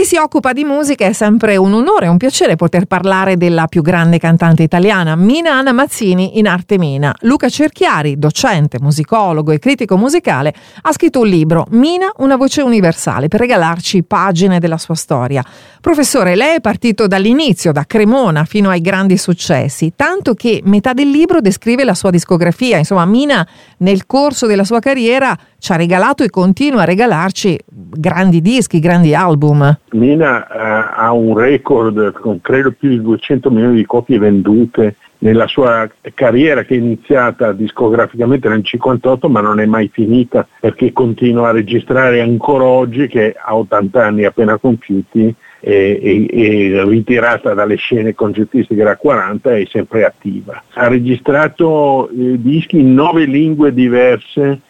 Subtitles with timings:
[0.00, 3.66] chi si occupa di musica è sempre un onore e un piacere poter parlare della
[3.66, 7.14] più grande cantante italiana, Mina Anna Mazzini in arte Mina.
[7.20, 13.28] Luca Cerchiari, docente, musicologo e critico musicale, ha scritto un libro, Mina, una voce universale,
[13.28, 15.44] per regalarci pagine della sua storia.
[15.82, 21.10] Professore, lei è partito dall'inizio, da Cremona fino ai grandi successi, tanto che metà del
[21.10, 22.78] libro descrive la sua discografia.
[22.78, 23.46] Insomma, Mina
[23.80, 29.14] nel corso della sua carriera ci ha regalato e continua a regalarci grandi dischi, grandi
[29.14, 29.78] album.
[29.92, 35.46] Mina uh, ha un record con credo più di 200 milioni di copie vendute nella
[35.46, 41.48] sua carriera che è iniziata discograficamente nel 58 ma non è mai finita perché continua
[41.48, 47.76] a registrare ancora oggi che ha 80 anni appena compiuti e, e, e ritirata dalle
[47.76, 50.62] scene concertistiche da 40 è sempre attiva.
[50.72, 54.60] Ha registrato eh, dischi in nove lingue diverse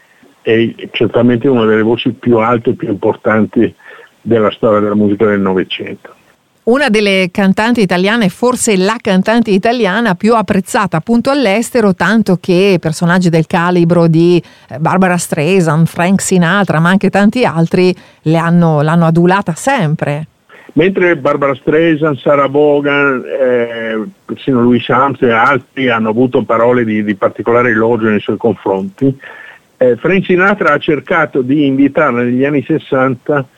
[0.43, 3.73] è certamente una delle voci più alte e più importanti
[4.21, 6.15] della storia della musica del Novecento.
[6.63, 13.29] Una delle cantanti italiane, forse la cantante italiana più apprezzata appunto all'estero, tanto che personaggi
[13.29, 17.95] del calibro di eh, Barbara Streisand, Frank Sinatra, ma anche tanti altri
[18.25, 20.27] hanno, l'hanno adulata sempre.
[20.75, 27.03] Mentre Barbara Streisand, Sarah Vaughan, eh, persino Louis Armstrong e altri hanno avuto parole di,
[27.03, 29.19] di particolare elogio nei suoi confronti,
[29.79, 33.49] eh, Frank Sinatra ha cercato di invitarla negli anni 60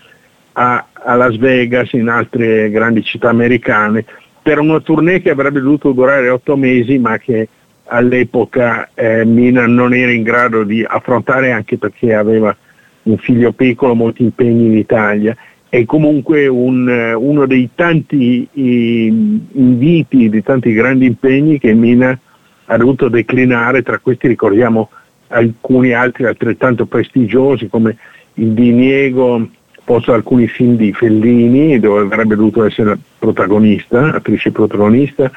[0.53, 4.05] a, a, Las Vegas, in altre grandi città americane,
[4.41, 7.49] per una tournée che avrebbe dovuto durare otto mesi, ma che
[7.87, 12.57] all'epoca eh, Mina non era in grado di affrontare anche perché aveva
[13.03, 15.37] un figlio piccolo, molti impegni in Italia
[15.75, 22.19] e comunque un, uno dei tanti inviti, dei tanti grandi impegni che Mina
[22.67, 24.91] ha dovuto declinare, tra questi ricordiamo
[25.29, 27.97] alcuni altri altrettanto prestigiosi come
[28.35, 29.49] il diniego
[29.83, 35.31] posto alcuni film di Fellini dove avrebbe dovuto essere protagonista, attrice protagonista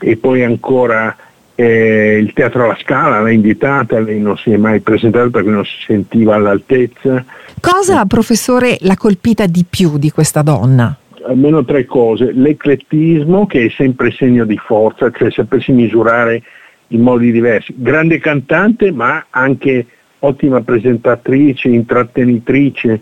[0.00, 1.16] e poi ancora
[1.60, 5.64] eh, il Teatro alla Scala l'ha invitata, lei non si è mai presentata perché non
[5.64, 7.24] si sentiva all'altezza.
[7.60, 10.96] Cosa, professore, l'ha colpita di più di questa donna?
[11.26, 12.30] Almeno tre cose.
[12.30, 16.44] L'eclettismo che è sempre segno di forza, cioè sapersi misurare
[16.88, 17.74] in modi diversi.
[17.76, 19.84] Grande cantante ma anche
[20.20, 23.00] ottima presentatrice, intrattenitrice,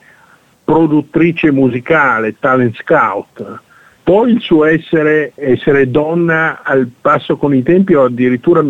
[0.64, 3.64] produttrice musicale, talent scout.
[4.06, 8.64] Poi il suo essere, essere donna al passo con i tempi o addirittura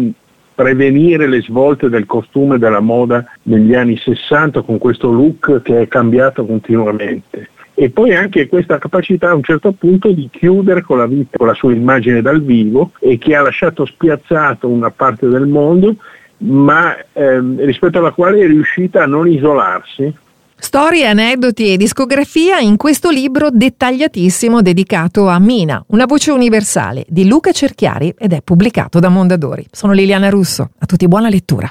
[0.55, 5.89] prevenire le svolte del costume della moda negli anni 60 con questo look che è
[5.89, 11.07] cambiato continuamente e poi anche questa capacità a un certo punto di chiudere con la
[11.07, 15.47] vita, con la sua immagine dal vivo e che ha lasciato spiazzato una parte del
[15.47, 15.97] mondo,
[16.39, 20.11] ma ehm, rispetto alla quale è riuscita a non isolarsi.
[20.59, 27.27] Storie, aneddoti e discografia in questo libro dettagliatissimo dedicato a Mina, una voce universale di
[27.27, 29.67] Luca Cerchiari ed è pubblicato da Mondadori.
[29.71, 31.65] Sono Liliana Russo, a tutti buona lettura.